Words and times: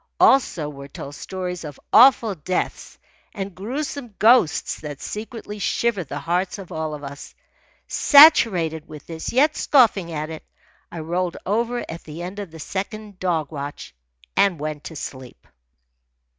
Also 0.19 0.67
were 0.67 0.87
told 0.87 1.13
stories 1.13 1.63
of 1.63 1.79
awful 1.93 2.33
deaths 2.33 2.97
and 3.35 3.53
gruesome 3.53 4.15
ghosts 4.17 4.79
that 4.79 4.99
secretly 4.99 5.59
shivered 5.59 6.07
the 6.07 6.17
hearts 6.21 6.57
of 6.57 6.71
all 6.71 6.95
of 6.95 7.03
us. 7.03 7.35
Saturated 7.87 8.87
with 8.87 9.05
this, 9.05 9.31
yet 9.31 9.55
scoffing 9.55 10.11
at 10.11 10.31
it, 10.31 10.43
I 10.91 11.01
rolled 11.01 11.37
over 11.45 11.85
at 11.87 12.03
the 12.03 12.23
end 12.23 12.39
of 12.39 12.49
the 12.49 12.59
second 12.59 13.19
dog 13.19 13.51
watch 13.51 13.93
and 14.35 14.59
went 14.59 14.85
to 14.85 14.95
sleep. 14.95 15.45